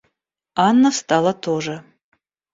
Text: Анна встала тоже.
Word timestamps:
Анна 0.55 0.89
встала 0.89 1.31
тоже. 1.31 1.83